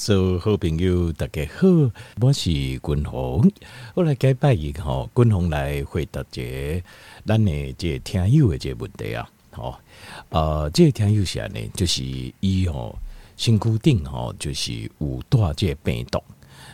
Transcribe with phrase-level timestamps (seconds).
[0.00, 1.68] 所有好朋友大家好，
[2.22, 3.52] 我是君鸿。
[3.92, 4.82] 我来解拜一个
[5.14, 6.82] 君鸿来回答这
[7.26, 9.28] 咱的这听友的这问题啊。
[9.50, 9.78] 好，
[10.30, 12.02] 呃，这个听友是呢，就是
[12.40, 12.98] 伊吼
[13.36, 16.18] 身躯顶吼，就是有带这病毒，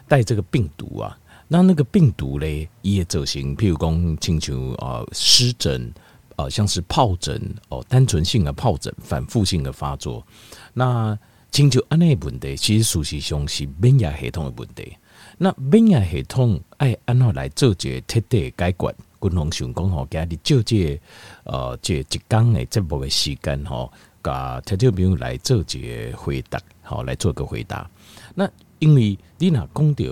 [0.06, 1.18] 带这个病毒啊。
[1.48, 5.92] 那那个病毒咧，伊会造成，譬如讲，亲像啊湿疹
[6.36, 10.24] 啊，像是疱疹哦，单纯性的疱疹，反复性的发作，
[10.72, 11.18] 那。
[11.50, 14.96] 亲像安尼的问题，其实事实上是免疫系统的问题。
[15.38, 18.94] 那免疫系统爱安怎来做一个彻底解决？
[19.20, 21.00] 君鸿想讲吼，今日就这
[21.44, 23.90] 呃这一工的节目的时间吼，
[24.22, 27.90] 甲听众朋友来做一个回答，好来做个回答。
[28.34, 30.04] 那因为你若讲到，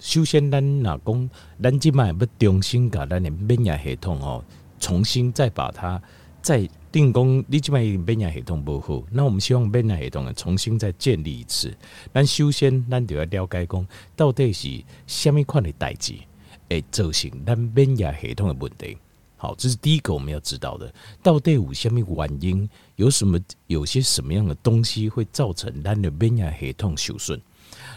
[0.00, 1.30] 首先咱若讲，
[1.62, 4.42] 咱即摆要重新甲咱的免疫系统吼，
[4.80, 6.00] 重新再把它
[6.40, 6.68] 再。
[6.96, 11.70] 定功，你即摆免疫系统不好，那我们希望免疫系统重新再建立一次。
[12.10, 16.14] 咱首先，咱就要了解讲，到底是虾米款的代志，
[16.70, 18.96] 诶，造成咱免疫系统的问题。
[19.36, 20.90] 好，这是第一个我们要知道的。
[21.22, 22.66] 到底有虾米原因？
[22.94, 23.38] 有什么？
[23.66, 27.38] 有些什么样的东西会造成咱的免疫系统受损？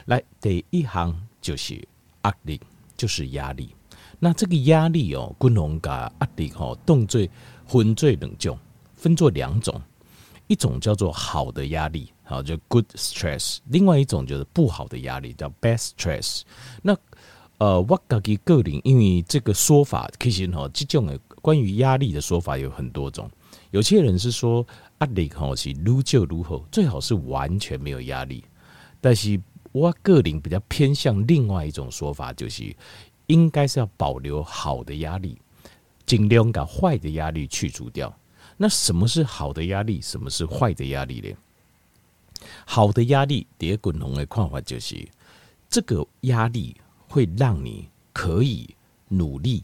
[0.08, 1.76] 来，第一行就是
[2.24, 2.60] 压力，
[2.98, 3.74] 就是压力。
[4.20, 7.26] 那这个压力哦，君鸿甲压力吼，动作
[7.66, 8.60] 分做两种。
[9.00, 9.82] 分作两种，
[10.48, 16.42] 一种叫做好的压力，好就 good stress；另外一种就是不好的压力，叫 bad stress。
[16.82, 16.94] 那
[17.60, 23.30] 呃，我自己个人，因为这个说法其实哈，这种的关于压力的说法有很多种。
[23.72, 24.66] 有些人是说
[25.00, 28.44] 压力好是如就如何，最好是完全没有压力。
[29.00, 29.40] 但是
[29.72, 32.76] 我个人比较偏向另外一种说法，就是
[33.28, 35.38] 应该是要保留好的压力，
[36.06, 38.14] 尽量把坏的压力去除掉。
[38.62, 40.02] 那什么是好的压力？
[40.02, 41.34] 什么是坏的压力呢？
[42.66, 45.08] 好的压力，第一个人的看法就是，
[45.70, 46.76] 这个压力
[47.08, 48.76] 会让你可以
[49.08, 49.64] 努力，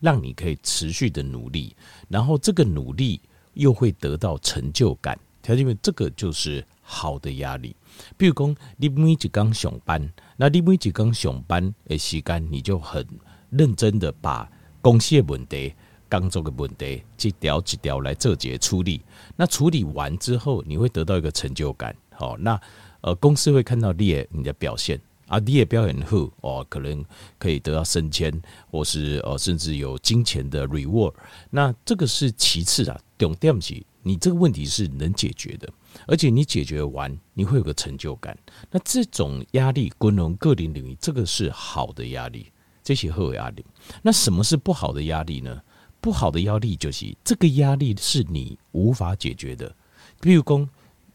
[0.00, 1.74] 让你可以持续的努力，
[2.10, 3.18] 然后这个努力
[3.54, 5.18] 又会得到成就感。
[5.40, 7.74] 条件，这个就是好的压力。
[8.18, 13.06] 比如讲，你每一天上班，那你每一天上班的时间，你就很
[13.48, 14.46] 认真的把
[14.82, 15.74] 公司的问题。
[16.08, 19.02] 工作的问题，一条一条来做解处理。
[19.36, 21.94] 那处理完之后，你会得到一个成就感。
[22.10, 22.60] 好，那
[23.00, 27.04] 呃，公司会看到你的你的表现啊，你也表现好哦，可能
[27.38, 28.32] 可以得到升迁，
[28.70, 31.12] 或是呃，甚至有金钱的 reward。
[31.50, 35.68] 那这个是其次啊，重点是你这个问题是能解决的，
[36.06, 38.36] 而且你解决完，你会有个成就感。
[38.70, 42.50] 那这种压力，归农个人领域，这个是好的压力，
[42.82, 43.64] 这些好压力。
[44.02, 45.60] 那什么是不好的压力呢？
[46.00, 49.74] 不好的压力就是这个压力是你无法解决的，
[50.20, 50.68] 比如说，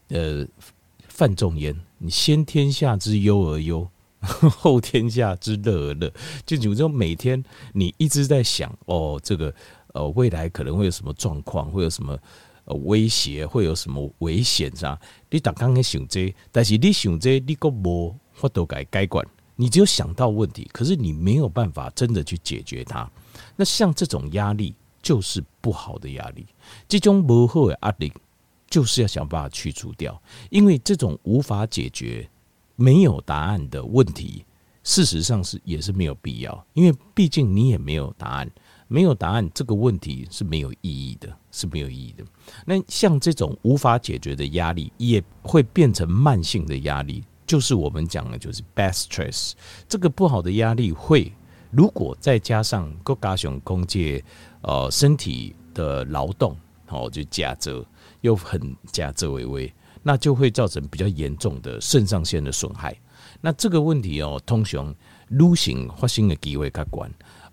[0.08, 0.46] 呃，
[1.08, 3.88] 范仲淹，你先天下之忧而忧，
[4.20, 6.12] 后天下之乐而乐。
[6.44, 9.54] 就比如说，每天你一直在想，哦，这个
[9.94, 12.18] 呃，未来可能会有什么状况，会有什么
[12.64, 15.00] 呃威胁，会有什么危险，是吧？
[15.30, 19.26] 你打刚刚想这，但是你想这，你个无法度改改管，
[19.56, 23.10] 你只有想到问题，可是你没有办法真的去解决它。
[23.56, 24.74] 那像这种压力。
[25.04, 26.46] 就是不好的压力，
[26.86, 28.12] 这种不好的压力，
[28.70, 30.22] 就是要想办法去除掉。
[30.48, 32.30] 因为这种无法解决、
[32.76, 34.44] 没有答案的问题，
[34.84, 36.66] 事实上是也是没有必要。
[36.74, 38.48] 因为毕竟你也没有答案，
[38.86, 42.24] 没有答案，这个问题是没有意义的，是没有意义的。
[42.64, 49.54] 那像这种无法解决的压力，也会变成慢性的压力，就是我们讲的，就是 bad stress。
[49.88, 51.32] 这个不好的压力会，
[51.72, 54.22] 如果再加上各加上工业。
[54.64, 56.56] 呃，身体的劳动，
[56.86, 57.84] 哦，就加责
[58.20, 59.74] 又很加责为为，
[60.04, 62.96] 那就会造成比较严重的肾上腺的损害。
[63.40, 64.94] 那这个问题哦，通常
[65.30, 67.04] 愈行发生的机会较高，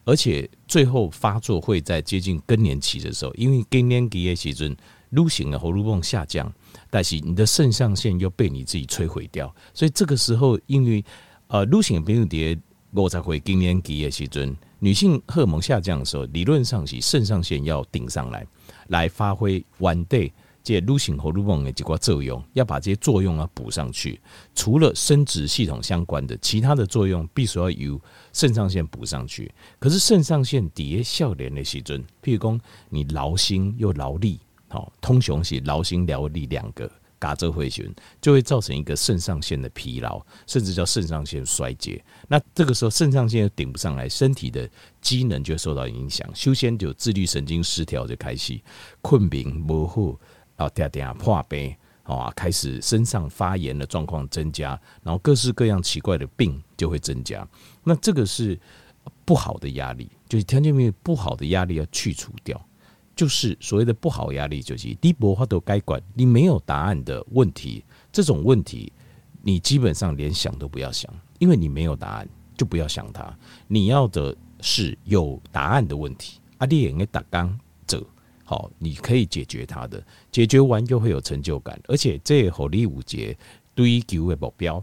[0.05, 4.77] 而且最后发作会在接近更年期的时候，因为更年期的时阵，
[5.09, 6.53] 愈行的荷尔蒙下降，
[6.91, 11.03] 但是你的肾上腺又被你自己摧毁掉，所以这个时候，因为
[11.47, 12.55] 呃，愈行的病蝶
[12.91, 14.55] 我才会更年期的时阵。
[14.79, 18.45] 女性荷尔蒙下降的时候，理论上是肾上腺要顶上来，
[18.87, 20.31] 来发挥完对
[20.63, 24.19] 这女性荷尔蒙的几个作用，要把这些作用啊补上去。
[24.55, 27.99] 除了生殖系统相关的其他的作用，必须要由
[28.31, 29.51] 肾上腺补上去。
[29.79, 32.59] 可是肾上腺底下少年的时阵，譬如讲
[32.89, 34.39] 你劳心又劳力，
[34.69, 36.89] 好，通常是劳心劳力两个。
[37.19, 42.03] 嘎这回旋就会造成一个肾上腺的疲劳，甚至叫肾上腺衰竭。
[42.27, 44.67] 那这个时候肾上腺又顶不上来，身体的
[45.01, 46.27] 机能就受到影响。
[46.33, 48.59] 修仙就自律神经失调就开始，
[49.01, 50.17] 困眠模糊，
[50.55, 57.47] 啊，点点破病，啊，开始身上发炎的状况增加，然后各式各样奇怪的病就会增加。
[57.83, 58.59] 那这个是
[59.25, 60.91] 不好的压力，就是听见没有？
[61.03, 62.63] 不好的压力要去除掉，
[63.19, 67.83] 就是所谓的不好压力，就是低薄化都该管，你没有答案的问题，
[68.13, 68.93] 这种问题
[69.41, 73.37] 你基本上连想都不要想，因为你没有答案，就不要想它。
[73.67, 78.01] 你要的是有答案的问题，阿弟应该打刚者。
[78.45, 80.01] 好，你可以解决它的，
[80.31, 83.37] 解决完就会有成就感，而且这也合理无解
[83.75, 84.81] 追求的目标。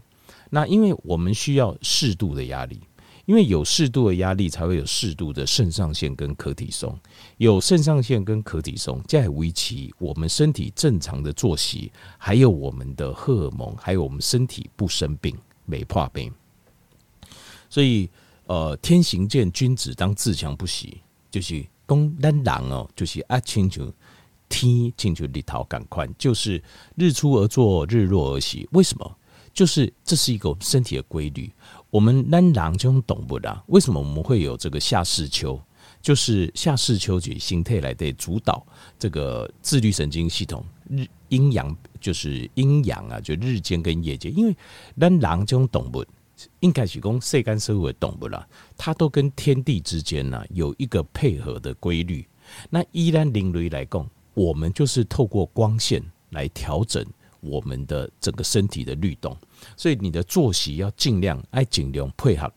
[0.50, 2.78] 那因为我们需要适度的压力，
[3.26, 6.98] 因为有适度的压力，才会有适度的肾上腺跟可体松，
[7.36, 15.36] 有肾上腺跟可体松，在维持我们身体正常的作息，还有我们的荷尔蒙，还有我们身体不生病、
[15.66, 16.32] 没破病。
[17.68, 18.08] 所以，
[18.46, 21.66] 呃，天行健，君子当自强不息，就是。
[21.88, 23.92] 讲咱人哦，就是啊，亲像
[24.48, 26.60] 天，亲像日头赶快，就是
[26.96, 28.68] 日出而作，日落而息。
[28.72, 29.16] 为什么？
[29.54, 31.48] 就是这是一个身体的规律。
[31.90, 35.60] 我们咱人这种动物啦，为什么我们会有这个夏视秋？
[36.02, 38.64] 就是夏视秋季形态来的主导
[38.98, 44.36] 这个自律神经系统，日阴阳就是阴阳啊，就日间跟夜间。
[44.36, 44.56] 因为
[44.98, 46.04] 咱人这种动物。
[46.60, 48.46] 应该是讲世间社会的动物啦，
[48.76, 52.28] 它都跟天地之间呢有一个配合的规律。
[52.68, 57.02] 那依然人类来讲，我们就是透过光线来调整
[57.48, 59.36] 我们的整个身体的律动。
[59.76, 62.52] 所以你的作息要尽量爱尽量配合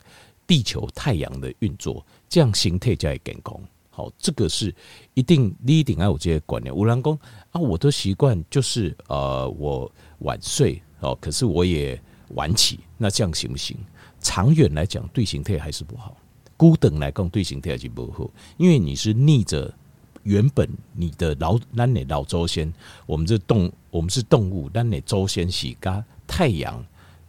[0.45, 3.59] 地球太阳的运作，这样形态才会健康。
[3.89, 4.73] 好，这个是
[5.13, 6.75] 一定你一定要有这些观念。
[6.75, 7.19] 有人讲
[7.51, 12.01] 啊，我的习惯就是呃，我晚睡哦，可是我也。
[12.35, 13.75] 晚起，那这样行不行？
[14.21, 16.15] 长远来讲，对形态还是不好。
[16.55, 19.73] 孤等来讲，对形态还是不好，因为你是逆着
[20.29, 22.71] 原本你的老咱的老祖先，
[23.07, 26.85] 我们这动我们是动物，咱的祖先是跟太阳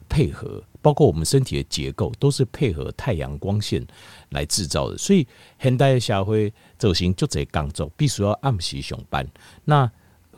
[0.07, 3.83] 配合，包括我们身体的结构都是配合太阳光线
[4.29, 4.99] 来制造的。
[4.99, 5.27] 所以
[5.59, 9.27] 现代的社会走行就这工作，必须要按时上班。
[9.65, 9.91] 那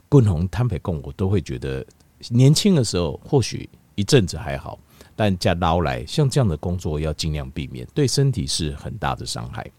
[0.09, 1.85] 共同摊牌共，我都会觉得
[2.29, 3.69] 年轻的时候或许。
[3.95, 4.79] 一阵子还好，
[5.15, 9.71] 但加老来像这样的工作要尽量避免，对身体是很大的伤害。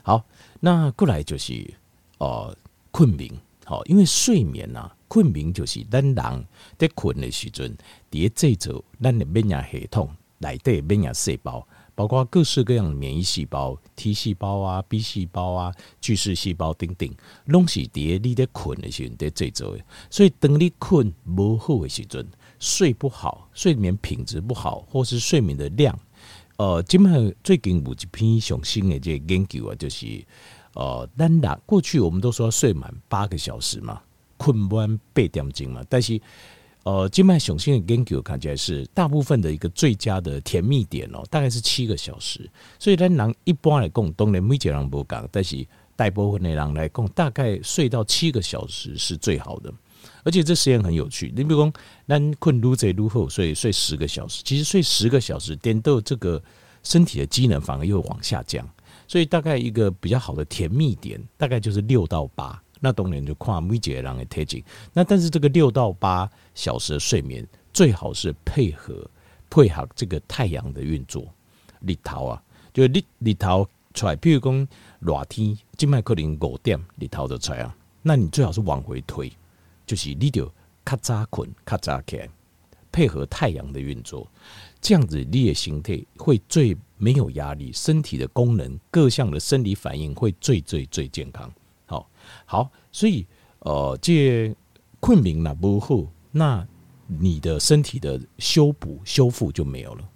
[0.00, 0.24] 好，
[0.60, 1.74] 那过来就是
[2.18, 2.56] 呃
[2.90, 3.30] 困眠，
[3.64, 6.46] 好，因为睡眠呐，困眠就是咱人
[6.76, 7.76] 在困的时阵，
[8.10, 11.66] 伫制造咱的免疫系统内底免疫细胞。
[11.94, 17.10] 包括各式各样的免疫细胞，T 细胞啊、B 细胞啊、巨噬细胞等等，
[17.46, 19.80] 拢是伫你在困的时阵在制造的。
[20.08, 22.24] 所以当你困无好的时阵，
[22.60, 25.98] 睡不好，睡眠品质不好，或是睡眠的量，
[26.58, 30.24] 呃，基本上最近有一篇上新的这个研究啊，就是
[30.74, 34.00] 呃，咱人过去我们都说睡满八个小时嘛，
[34.36, 36.20] 困满八点钟嘛，但是。
[36.84, 42.48] 呃，静脉雄性的研究看起来是大部分的一个最佳的甜蜜点哦，大概是七个小时。
[42.78, 49.70] 所以咱人一般来讲，当然每一个人不讲，但是大部分的人来讲，大概睡到七个小时是最好的。
[50.24, 51.72] 而且这实验很有趣，你比如讲，
[52.06, 56.42] 咱困愈这愈好，所以睡十个小时，其实睡十个小时，颠倒这个
[56.82, 58.68] 身体的机能反而又往下降。
[59.06, 62.62] 所以大概一个比较好的甜蜜点，大概就是六到八。
[62.80, 64.62] 那当然就看每一个人的体质。
[64.92, 68.94] 那但是这个六到八小时的睡眠，最好是配合
[69.50, 71.26] 配合这个太阳的运作。
[71.80, 74.68] 日头啊，就日日头出来，譬如讲
[75.00, 77.74] 热天，今麦可能五点日头就出来啊。
[78.02, 79.32] 那你最好是往回推，
[79.88, 80.44] 就是你就
[80.84, 82.20] 较早困，较早起，
[82.92, 84.30] 配合太阳的运作，
[84.82, 91.50] 这样子你的形态会最没有压力，身体的功能各项的生理反应会最最最健康。
[91.86, 92.06] 好，
[92.44, 93.26] 好所以
[93.60, 94.54] 呃，这
[95.00, 96.66] 困眠了不好，那
[97.06, 100.06] 你的身体的修补修复就没有了，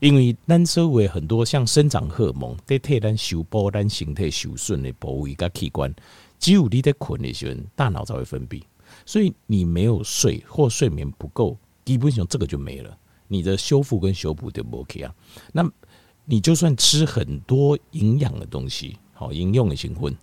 [0.00, 5.94] 因为咱周围很多像生长荷尔蒙在替咱修补咱形态受损的部位跟器官，
[6.38, 8.62] 只有你在困的时候，大脑才会分泌，
[9.06, 15.14] 所以你没有睡或睡眠不够，基本上这个就没了，你的修复跟修补就不 OK 啊。
[15.52, 15.68] 那
[16.24, 20.16] 你就算吃很多营养的东西，好营养的成分。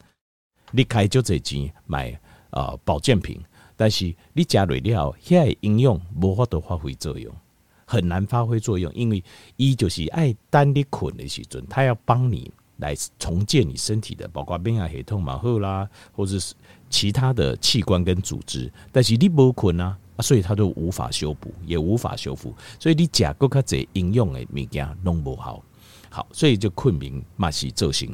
[0.72, 2.20] 你开就这钱买
[2.50, 3.40] 啊保健品，
[3.76, 7.34] 但是你加入了，现在应用无法度发挥作用，
[7.86, 9.24] 很难发挥作用，因为
[9.56, 16.54] 一就是爱单你困的时阵，他要帮你来重建你身体的，包括免疫系统嘛好啦，或者是
[16.96, 25.62] 其他的器官跟组织，但是你无困啊，所以它都无法修补，也无法修复，所以你加更加这应用的物件拢不好，
[26.10, 28.08] 好，所以就困眠嘛是造成。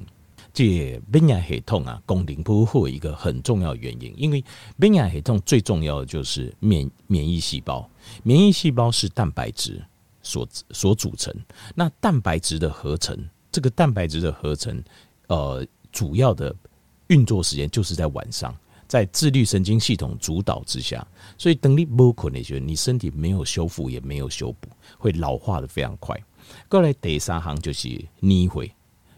[0.52, 4.44] 这免疫系统啊功能不好一个很重要原因，因为
[4.78, 7.88] 免疫系统最重要的就是免免疫细胞，
[8.24, 9.80] 免疫细胞是蛋白质
[10.24, 11.32] 所所组成。
[11.76, 13.16] 那蛋白质的合成，
[13.52, 14.84] 这个蛋白质的合成，
[15.28, 16.54] 呃，主要的
[17.08, 18.56] 运作时间就是在晚上，
[18.92, 21.08] 在自律神经系统主导之下，
[21.38, 24.68] 所以等你不困的时候，你身体没有修复也没有修补，
[24.98, 26.22] 会老化的非常快。
[26.68, 27.88] 过来第三行就是
[28.20, 28.70] 逆回。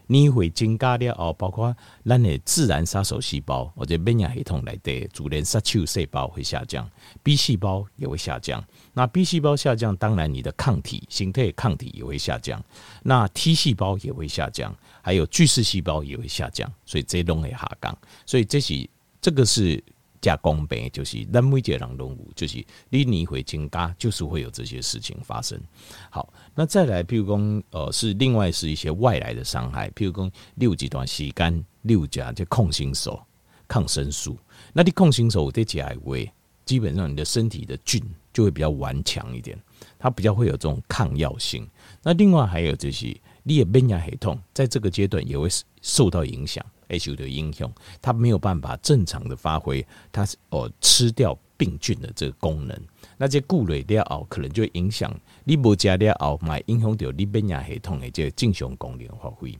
[0.06, 6.88] 你会增加了哦，包括咱的自然杀手细胞或者免疫系统来的主人杀手细胞会下降
[7.22, 8.62] ，B 细胞也会下降。
[8.92, 12.62] 那 B 细胞下降，当然你的抗体形态抗体也会下降。
[13.02, 16.70] 那 T 细胞也会下降，还有巨噬细胞也会下降。
[16.84, 17.98] 所以这都会下降。
[18.26, 18.86] 所以这是
[19.24, 19.82] 这个是。
[20.20, 25.60] 加公平就是咱每一个人拢有，就是你年会增加，就是会有这些事情发生。
[26.08, 33.20] 好，那再来，譬如讲，呃，是另外是一些外来的伤害，譬如讲，六几段时间六甲就抗生素、
[33.68, 34.38] 抗生素，
[34.72, 36.32] 那你抗生素在加一位，
[36.64, 38.02] 基本上你的身体的菌
[38.32, 39.58] 就会比较顽强一点，
[39.98, 41.68] 它比较会有这种抗药性。
[42.02, 45.50] 那另外还有就是，你的免疫系统在这个阶段也会
[45.82, 46.64] 受到影响。
[46.94, 47.70] H 的影响，
[48.00, 52.78] 它没有办法正常的发挥，它是哦吃掉病菌的这个功能。
[53.16, 59.56] 那这固累了后，可能就会影响你不加了后，买影响到你免疫系统的这正常功能发挥。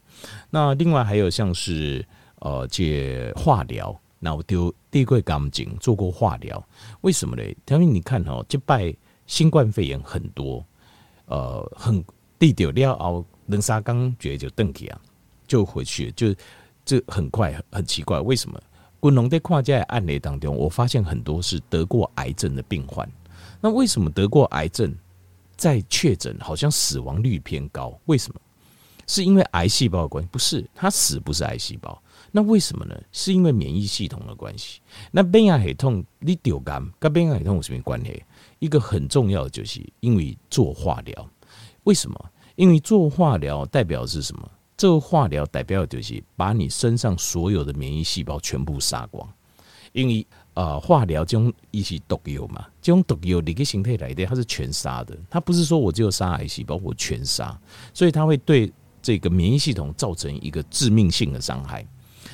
[0.51, 2.05] 那另外还有像是
[2.41, 6.63] 呃这化疗，那我丢地过感情做过化疗，
[7.03, 7.43] 为什么呢？
[7.69, 8.95] 因为你看哦，这拜
[9.27, 10.65] 新冠肺炎很多，
[11.27, 12.05] 呃，很
[12.39, 15.01] 地丢了后，两三工觉得就登起啊，
[15.47, 16.35] 就回去就。
[16.85, 18.61] 这很快，很奇怪，为什么？
[19.01, 23.09] 滚龙在跨界案例当中，我发现很多是得过癌症的病患。
[23.61, 24.95] 那为什么得过癌症，
[25.57, 27.99] 在确诊好像死亡率偏高？
[28.07, 28.41] 为什么？
[29.07, 30.29] 是因为癌细胞的关系？
[30.33, 32.03] 不是，他死不是癌细胞。
[32.33, 32.99] 那为什么呢？
[33.13, 34.81] 是因为免疫系统的关系。
[35.11, 38.23] 那免疫系统你丢干跟免疫系统有什么关系？
[38.59, 41.29] 一个很重要的就是因为做化疗。
[41.83, 42.31] 为什么？
[42.57, 44.51] 因为做化疗代表是什么？
[44.85, 49.27] 这化疗代表的就是把你身上所有的免疫细胞全部杀光，
[49.93, 57.59] 因为呃化疗这种一些毒药嘛，这种毒药你个形态来的，它是全杀的，它不是说我只有杀癌细胞，我全杀，
[57.95, 61.81] 所以它会对这个免疫系统造成一个致命性的伤害。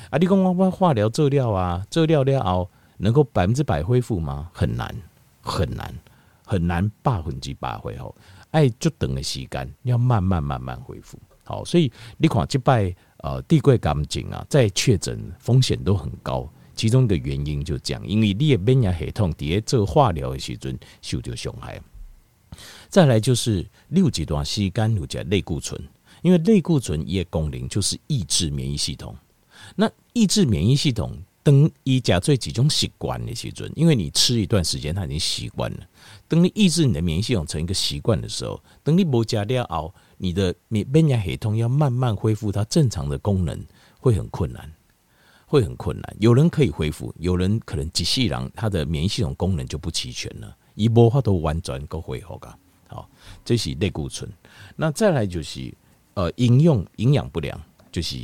[0.09, 4.51] 啊，你讲我化疗做掉啊，做料料熬能够百分之百恢复吗？
[4.53, 4.93] 很难，
[5.39, 5.95] 很难，
[6.45, 8.13] 很难百分之百恢复，
[8.49, 11.17] 哎，就等个时间，要慢慢慢慢恢复。
[11.51, 21.81] 好，所以你看这拜呃地贵感情啊，在确诊风险都很高，其中一个原因就这样，因为你的免疫系统在做化疗的时阵受到伤害。
[22.87, 25.77] 再来就是六几段时间有加类固醇，
[26.21, 29.13] 因为类固醇一个功能就是抑制免疫系统。
[29.75, 35.77] 那抑制免疫系统等一加最几种习惯的时阵，因为你吃一段时间，它已经习惯了。
[36.29, 39.93] 等你抑制你的免疫系统成一个习惯的时候，等你不加了后。
[40.23, 43.59] 你的免免疫系统要慢慢恢复它正常的功能，
[43.99, 44.71] 会很困难，
[45.47, 46.15] 会很困难。
[46.19, 52.55] 有人可以恢复，有人可能机器人他的免疫系统功能就不齐全了，一波话都完全够恢复噶。
[52.87, 53.09] 好，
[53.43, 54.31] 这是类固醇。
[54.75, 55.73] 那再来就是
[56.13, 57.59] 呃，营养营养不良，
[57.91, 58.15] 就是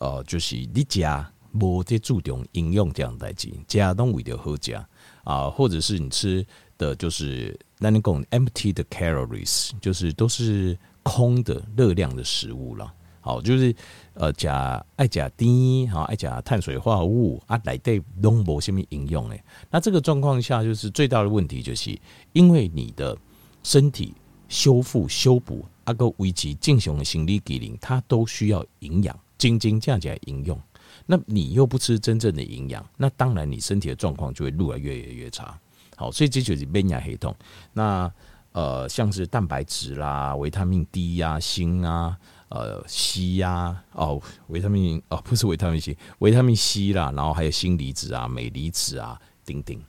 [0.00, 4.84] 呃，就是你家无在注重营养这样代志，家都为了好家
[5.22, 6.44] 啊，或者是你吃
[6.76, 10.76] 的就是那你讲 empty 的 calories，就是都是。
[11.02, 13.74] 空的热量的食物了，好，就是
[14.14, 19.42] 呃，加爱加低，好，爱加碳水化合物啊，来对拢无什么应用诶。
[19.70, 21.98] 那这个状况下，就是最大的问题，就是
[22.32, 23.16] 因为你的
[23.62, 24.14] 身体
[24.48, 30.58] 修复、修补啊个维持正常的生理机能，它都需要营养，精精这样讲营养。
[31.06, 35.58] 那你又不吃真正的营养，那当然你身体的状况就会越来越越越差。
[35.96, 37.34] 好，所以这就是免疫系统。
[37.72, 38.10] 那
[38.52, 42.16] 呃，像是蛋白质啦、维他命 D 呀、锌啊、
[42.48, 49.80] 呃、硒呀、哦，维他命哦，不是维他命 C，维他命 C 啦，然后还有锌离子啊、镁离子啊，等等。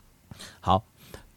[0.60, 0.84] 好，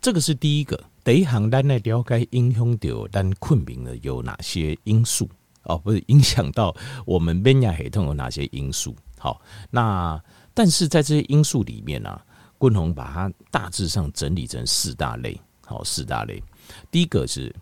[0.00, 0.78] 这个是第一个。
[1.02, 5.28] 第一行，咱来了解影响到咱困眠的有哪些因素？
[5.64, 6.74] 哦，不是影响到
[7.06, 8.94] 我们免疫系统有哪些因素？
[9.18, 9.40] 好，
[9.70, 12.24] 那但是在这些因素里面呢、啊，
[12.58, 15.40] 棍红把它大致上整理成四大类。
[15.66, 16.42] 好，四大类。
[16.90, 17.54] 第一个是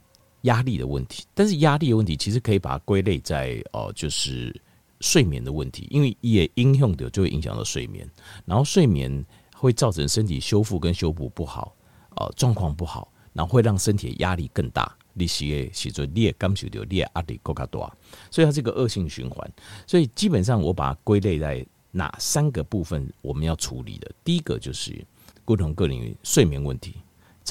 [0.42, 4.54] 压力的问题，但是压力的问题其实可以把它归类在哦，就是
[5.00, 8.08] 睡眠的问题，因为也影响的就会影响到睡眠，
[8.44, 11.74] 然后睡眠会造成身体修复跟修补不好，
[12.16, 17.92] 呃，状况不好，然后会让身体的压力更大，利息诶，写作你也感受到你也压力更加大，
[18.30, 19.52] 所以它是个恶性循环。
[19.86, 25.04] 所以基本上我把它归类在哪三个部分我们要处理的，第一个就是
[25.44, 26.94] 不同个领域睡眠问题，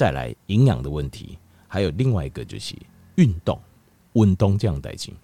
[0.02, 2.74] 再来营养的问题，还有另外一个就是
[3.14, 3.56] 运动、
[4.14, 5.14] 运动这样代进。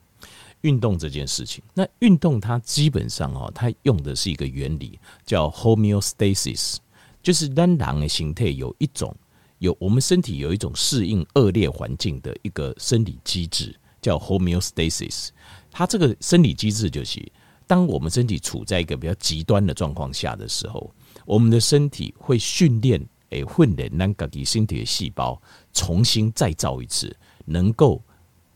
[0.61, 6.77] 运动这件事情，那运动它基本上哦，它用的是一个原理叫 homeostasis，
[7.21, 9.13] 就是让人的形态有一种。
[9.59, 15.31] 有我们身体有一种适应恶劣环境的一个生理机制，叫 homeostasis。
[15.73, 17.21] 它这个生理机制就是，
[17.67, 20.95] 当我们身体处在一个比较极端的状况下的时候，
[21.27, 25.41] 我们的身体会训练诶训练让自己身体的细胞
[25.73, 28.03] 重新再造一次，能够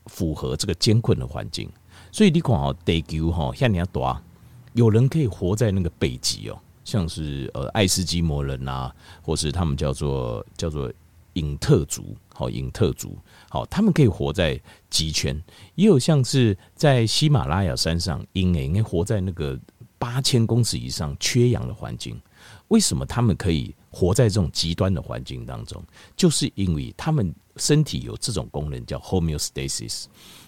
[0.05, 1.69] 符合这个艰困的环境。
[2.11, 4.19] 所以你看哦，地球哈像你要多，
[4.73, 6.59] 有人可以活在那个北极哦。
[6.83, 10.91] 像是呃爱斯基摩人啊，或是他们叫做叫做
[11.33, 13.17] 隐特族，好隐特族，
[13.49, 15.41] 好，他们可以活在极圈，
[15.75, 19.57] 也有像是在喜马拉雅山上，应该应该活在那个
[19.97, 22.19] 八千公尺以上缺氧的环境。
[22.69, 25.83] 为什么他们可以活在这种极端的环境当中？
[26.15, 30.05] 就是因为他们身体有这种功能叫 homeostasis。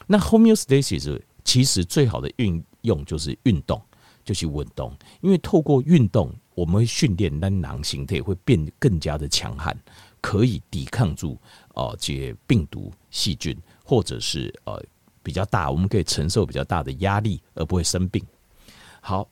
[0.08, 3.82] 那 homeostasis 其实最好的运用就是运动。
[4.24, 4.92] 就去运动，
[5.22, 9.78] 因为透过运动，我们会训练单囊形态会变更加的强悍，
[10.20, 11.38] 可以抵抗住
[11.76, 14.84] 哦这些病毒、细菌，或者是呃
[15.22, 18.26] 比较大，我们可以承受比较大的压力而不会生病。
[19.00, 19.30] 好，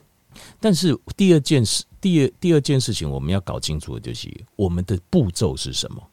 [0.60, 6.06] 但是第二件事，第二第二件事情，我们要搞清楚的就是我们的步骤是什么？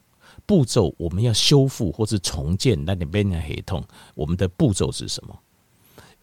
[0.47, 3.83] 步骤我们要修复或是重建那里边的系统，
[4.15, 5.37] 我们的步骤是什么？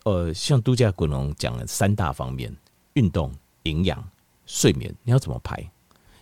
[0.06, 2.56] 呃，像度假滚龙讲了三大方面：
[2.94, 3.30] 运动、
[3.64, 4.02] 营养、
[4.46, 4.96] 睡眠。
[5.04, 5.70] 你要怎么排？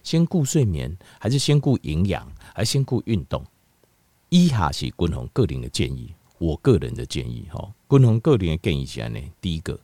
[0.01, 3.45] 先顾睡眠，还是先顾营养，还是先顾运动？
[4.29, 7.71] 以下是滚龙个人的建议，我个人的建议哈。
[7.85, 9.79] 滚龙个人的建议是呢，第一个，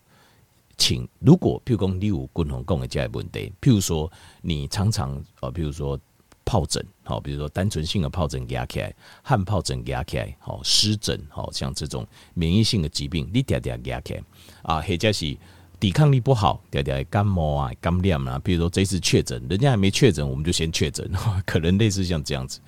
[0.82, 4.12] 请如果譬如讲你有滚龙讲的这些问题，譬如说
[4.42, 6.00] 你常常呃，譬如说。
[6.44, 14.24] 疱疹，好，比如说单纯性的疱疹压起来，汗疱疹压起来，好湿疹，好像这种免疫性的疾病，你点点压起来
[14.64, 15.38] 啊，或者是
[15.80, 21.10] 抵抗力不好，点点感冒啊、感染啊，比如说这次确诊，人家还没确诊，我们就先确诊，
[21.46, 22.60] 可能类似像这样子，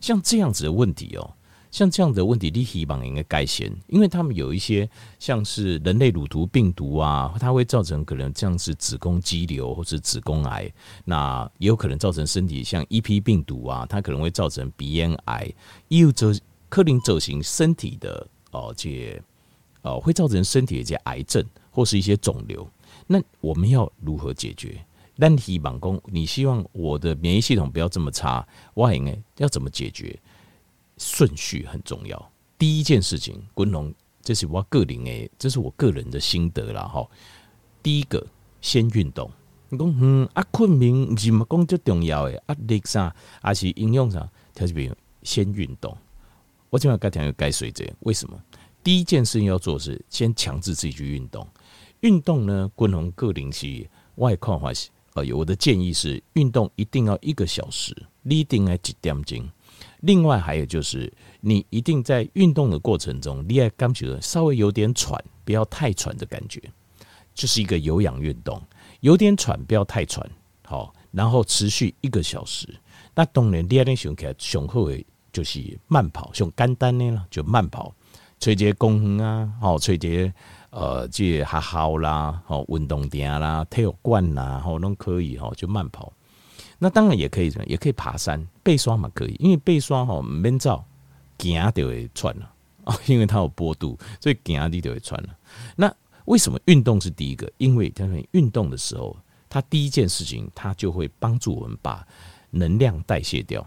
[0.00, 1.34] 像这样子的问题哦。
[1.70, 10.72] 像这样的问题，你希望应该改善，因为他们有一些像是人类乳头病毒啊，它会造成可能像是子宫肌瘤或是子宫癌，
[11.04, 15.52] 那也有可能造成身体像 EP 病毒啊，它可能会造成鼻咽癌，
[15.88, 16.34] 也有则
[16.68, 19.22] 克林走形身体的哦，这
[19.82, 22.68] 哦会造成身体的一些癌症或是一些肿瘤，
[23.06, 24.84] 那我们要如何解决？
[25.18, 30.18] 但希望讲，你希望我的免疫系统不要这么差，我应该要怎么解决？
[31.00, 32.30] 顺序很重要。
[32.58, 37.08] 第一件事情，滚龙，这是我个人诶，这是我个人的心得啦哈。
[37.82, 38.24] 第一个，
[38.60, 39.30] 先运动。
[39.70, 44.28] 你讲嗯啊，困眠不是嘛讲最重要诶，压力啥，还是营养啥？
[44.54, 45.96] 他这边先运动。
[46.68, 48.38] 我今晚该讲要该睡着，为什么？
[48.84, 51.48] 第一件事情要做是先强制自己去运动。
[52.00, 59.48] 运动呢，滚龙个人是外看法是，呃，我的建议是运动一定要一个小时，你一定要几点钟。
[60.00, 66.60] 另外还有就是，你一定在运动的过程中，你要感觉稍微有点喘，不要太喘的感觉，
[67.34, 68.60] 就是一个有氧运动，
[69.00, 70.28] 有点喘，不要太喘，
[70.64, 72.68] 好，然后持续一个小时。
[73.14, 77.94] 那当然，第二天想起来，上好的就是慢跑，像简单的啦，就慢跑，
[78.38, 80.32] 吹节公园啊，好，吹节
[80.70, 86.12] 呃，这学校啦，好，运动店啦，体育馆啦，好，都可以哈，就慢跑。
[86.82, 90.82] 那当然也可以，什么也可以爬山、背刷嘛，可以，因为背刷哈，没照
[91.38, 92.50] 行就会喘了
[92.84, 95.28] 啊， 因为它有坡度，所以行你就会喘了。
[95.76, 97.50] 那为什么运动是第一个？
[97.58, 99.14] 因为他们运动的时候，
[99.48, 102.06] 它第一件事情，它就会帮助我们把
[102.50, 103.66] 能量代谢掉，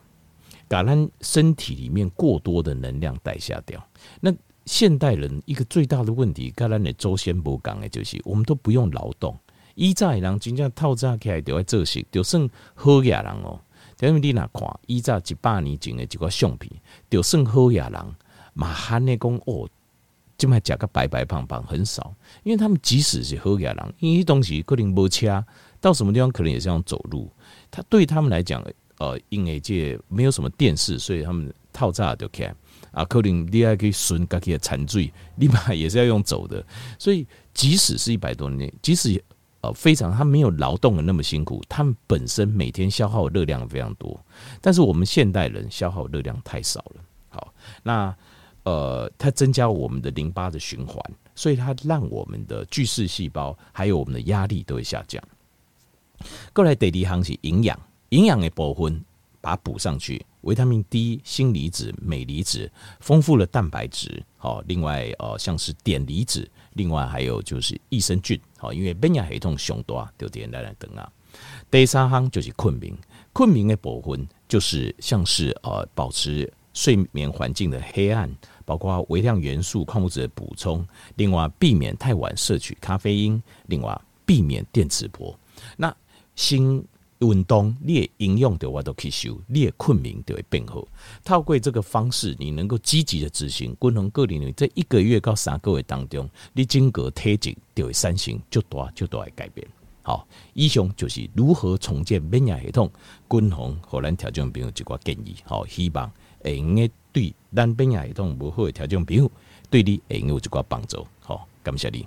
[0.67, 3.85] 把咱身体里面过多的能量代谢掉。
[4.19, 4.33] 那
[4.65, 9.37] 现代人一个最大的问题，刚才你周先不讲的就是，我们都不用劳动。
[9.75, 13.59] 以前人真正透早起来就要做事，就算好野人哦。
[14.01, 16.69] 因为你若看以前一百年前的一个相片，
[17.09, 18.15] 就算好野人，
[18.53, 19.69] 嘛喊你讲哦，
[20.37, 22.13] 就卖食个白白胖胖很少。
[22.43, 25.41] 因为他们即使是好野人，因为东西可能无车，
[25.79, 27.31] 到什么地方可能也是要走路。
[27.71, 28.61] 他对他们来讲，
[28.97, 32.53] 呃，因为这没有什么电视，所以他们透早就起来
[32.91, 36.61] 啊，可能你还可以顺家己的残水，立马也是要用走的。
[36.99, 39.23] 所以即使是一百多年，即使
[39.63, 44.19] 呃，非常，他没有劳动的那么辛苦，他们本身每天消耗热量非常多，
[44.59, 47.01] 但是我们现代人消耗热量太少了。
[47.29, 48.13] 好，那
[48.63, 51.01] 呃，它增加我们的淋巴的循环，
[51.33, 55.23] 所以它让我们的巨噬细胞还有我们的压力都会下降。
[56.51, 59.01] 过来第二行是营养，营养的部分
[59.39, 64.21] 把它补上去，维他命 D、锌离子、镁离子，丰富了蛋白质。
[64.37, 68.39] 好，另外呃，像是碘离子，另外还有就是益生菌。
[68.57, 71.11] 好，因为免疫系统上大，就点来来等啊。
[71.71, 72.95] 第三行就是困眠，
[73.31, 78.29] 困眠的部分就是像是呃，保持睡眠环境的黑暗。
[78.65, 85.37] 包括微量元素、矿物质的补充，另外避免太晚摄取咖啡因，另外避免电磁波。
[85.75, 85.93] 那
[86.37, 86.81] 新
[87.23, 90.85] 运动，你的营养的我都可以修，你的困眠就会变好。
[91.23, 99.67] 透过这个方式，你能够积极的执行，均衡个人在一个月到三个月当中，你整个体质就会产生就大就大的改变。
[100.01, 102.91] 好，以上就是如何重建免疫系统，
[103.29, 105.35] 均衡和咱调整朋友一个建议。
[105.45, 106.11] 好，希望
[106.43, 106.89] 会用。
[107.13, 109.31] 对咱免疫系统无好的调整朋友，
[109.69, 111.05] 对你会有一寡帮助。
[111.19, 112.05] 好，感谢你。